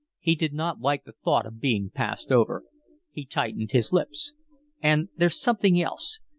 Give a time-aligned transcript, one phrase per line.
[0.19, 2.63] He did not like the thought of being passed over.
[3.11, 4.33] He tightened his lips.
[4.81, 6.21] "And there's something else.